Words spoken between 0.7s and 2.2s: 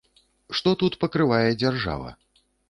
тут пакрывае дзяржава?